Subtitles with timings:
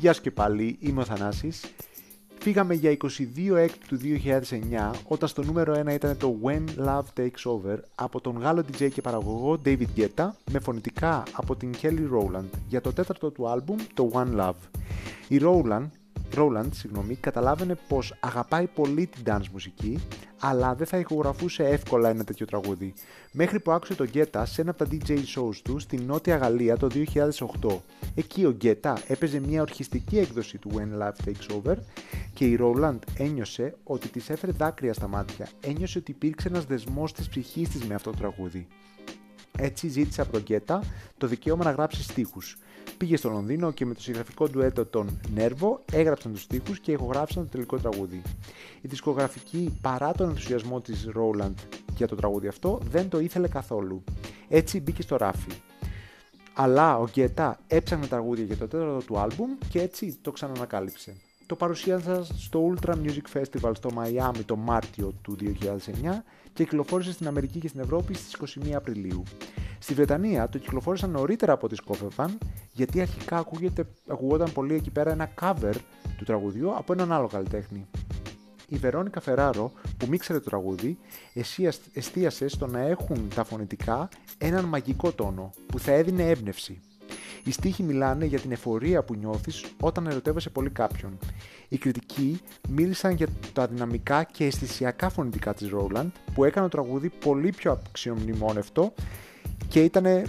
[0.00, 1.64] Γεια σου και πάλι, είμαι ο Θανάσης.
[2.38, 7.42] Φύγαμε για 22 Έκτου του 2009, όταν στο νούμερο 1 ήταν το When Love Takes
[7.44, 12.48] Over από τον Γάλλο DJ και παραγωγό David Guetta με φωνητικά από την Kelly Rowland
[12.68, 14.80] για το τέταρτο του άλμπουμ, το One Love.
[15.28, 15.86] Η Rowland
[16.34, 19.98] Ρόλαντ, συγγνώμη, καταλάβαινε πως αγαπάει πολύ την dance μουσική,
[20.40, 22.94] αλλά δεν θα ηχογραφούσε εύκολα ένα τέτοιο τραγούδι.
[23.32, 26.76] Μέχρι που άκουσε τον Γκέτα σε ένα από τα DJ shows του στη Νότια Γαλλία
[26.76, 26.88] το
[27.60, 27.76] 2008.
[28.14, 31.74] Εκεί ο Γκέτα έπαιζε μια ορχιστική έκδοση του When Life Takes Over
[32.34, 35.48] και η Ρόλαντ ένιωσε ότι της έφερε δάκρυα στα μάτια.
[35.60, 38.66] Ένιωσε ότι υπήρξε ένας δεσμός της ψυχής της με αυτό το τραγούδι.
[39.58, 40.82] Έτσι ζήτησε από τον Γκέτα
[41.18, 42.58] το δικαίωμα να γράψει στίχους
[42.98, 47.42] πήγε στο Λονδίνο και με το συγγραφικό ντουέτο των Nervo έγραψαν τους στίχους και ηχογράφησαν
[47.44, 48.22] το τελικό τραγούδι.
[48.80, 51.54] Η δισκογραφική παρά τον ενθουσιασμό της Roland
[51.96, 54.04] για το τραγούδι αυτό δεν το ήθελε καθόλου.
[54.48, 55.50] Έτσι μπήκε στο ράφι.
[56.54, 61.16] Αλλά ο Γκέτα έψαχνε τραγούδια για το τέταρτο του άλμπουμ και έτσι το ξανανακάλυψε.
[61.46, 65.46] Το παρουσίασα στο Ultra Music Festival στο Μαϊάμι το Μάρτιο του 2009
[66.52, 69.22] και κυκλοφόρησε στην Αμερική και στην Ευρώπη στις 21 Απριλίου.
[69.78, 72.38] Στη Βρετανία το κυκλοφόρησαν νωρίτερα από ό,τι σκόφευαν,
[72.72, 75.74] γιατί αρχικά ακούγεται, ακουγόταν πολύ εκεί πέρα ένα cover
[76.16, 77.86] του τραγουδιού από έναν άλλο καλλιτέχνη.
[78.68, 80.98] Η Βερόνικα Φεράρο, που μίξερε το τραγούδι,
[81.92, 86.80] εστίασε στο να έχουν τα φωνητικά έναν μαγικό τόνο που θα έδινε έμπνευση.
[87.44, 91.18] Οι στίχοι μιλάνε για την εφορία που νιώθεις όταν ερωτεύεσαι πολύ κάποιον.
[91.68, 97.08] Οι κριτικοί μίλησαν για τα δυναμικά και αισθησιακά φωνητικά της Roland που έκανε το τραγούδι
[97.08, 98.92] πολύ πιο αξιομνημόνευτο
[99.68, 100.24] και ήταν,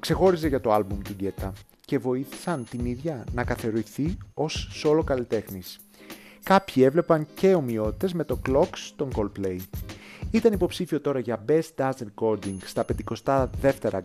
[0.00, 5.78] ξεχώριζε για το άλμπουμ του Γκέτα και βοήθησαν την ίδια να καθερωθεί ως σόλο καλλιτέχνης.
[6.42, 9.58] Κάποιοι έβλεπαν και ομοιότητες με το Clocks των Coldplay.
[10.30, 12.84] Ήταν υποψήφιο τώρα για Best Dance Recording στα
[13.22, 13.46] 52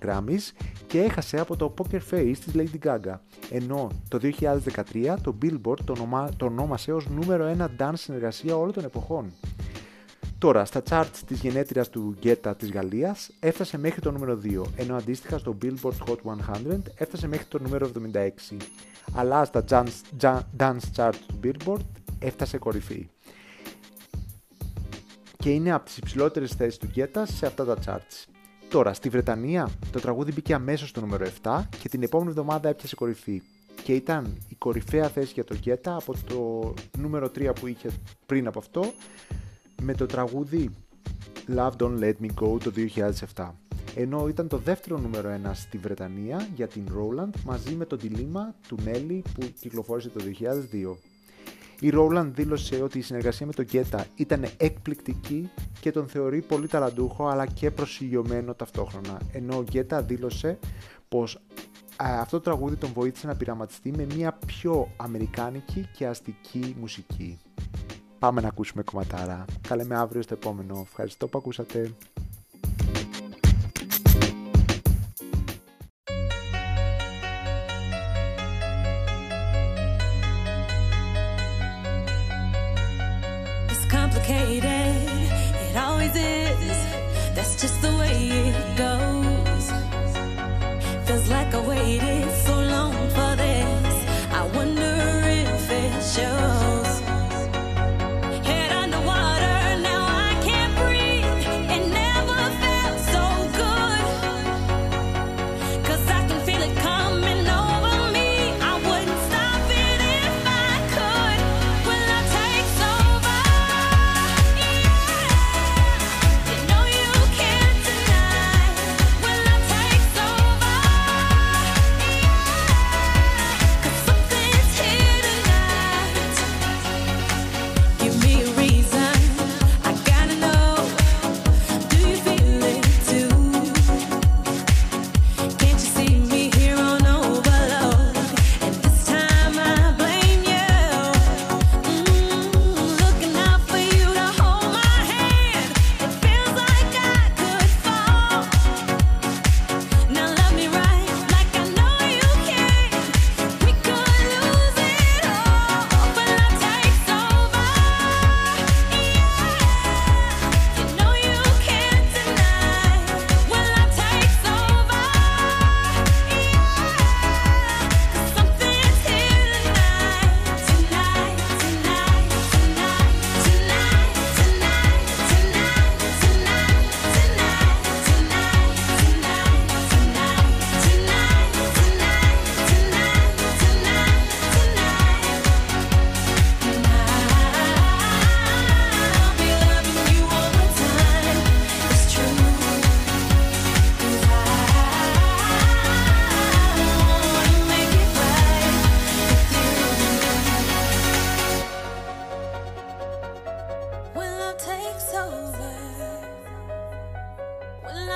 [0.06, 0.52] Grammys
[0.88, 3.16] και έχασε από το Poker Face της Lady Gaga,
[3.50, 5.96] ενώ το 2013 το Billboard το,
[6.38, 9.34] το ονόμασε ως νούμερο 1 dance συνεργασία όλων των εποχών.
[10.38, 14.96] Τώρα, στα charts της γενέτειρας του Γκέτα της Γαλλίας έφτασε μέχρι το νούμερο 2, ενώ
[14.96, 17.91] αντίστοιχα στο Billboard Hot 100 έφτασε μέχρι το νούμερο
[18.52, 18.57] 76.
[19.16, 19.63] Αλλά στα
[20.57, 21.85] dance chart του Billboard
[22.19, 23.09] έφτασε κορυφή.
[25.38, 28.30] Και είναι από τις υψηλότερες θέσεις του Γκέτα σε αυτά τα charts.
[28.69, 32.96] Τώρα, στη Βρετανία το τραγούδι μπήκε αμέσως στο νούμερο 7 και την επόμενη εβδομάδα έπιασε
[32.96, 33.41] κορυφή.
[33.84, 37.90] Και ήταν η κορυφαία θέση για το Γκέτα από το νούμερο 3 που είχε
[38.25, 38.94] πριν από αυτό
[39.81, 40.69] με το τραγούδι
[41.56, 42.72] Love Don't Let Me Go το
[43.35, 43.50] 2007
[43.95, 48.53] ενώ ήταν το δεύτερο νούμερο 1 στη Βρετανία για την Roland μαζί με το Dilemma
[48.68, 50.23] του Nelly που κυκλοφόρησε το
[50.72, 50.95] 2002.
[51.79, 56.68] Η Roland δήλωσε ότι η συνεργασία με τον Γκέτα ήταν εκπληκτική και τον θεωρεί πολύ
[56.68, 60.59] ταλαντούχο αλλά και προσιλειωμένο ταυτόχρονα, ενώ ο Γκέτα δήλωσε
[61.09, 61.41] πως
[61.97, 67.39] αυτό το τραγούδι τον βοήθησε να πειραματιστεί με μια πιο αμερικάνικη και αστική μουσική.
[68.19, 69.46] Πάμε να ακούσουμε κομματάρα.
[69.68, 70.85] Τα λέμε αύριο στο επόμενο.
[70.88, 71.91] Ευχαριστώ που ακούσατε.
[87.51, 87.99] And now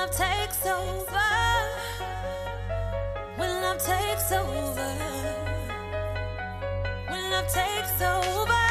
[0.06, 1.30] love takes over.
[3.36, 4.94] When love takes over.
[7.08, 8.63] When love takes over.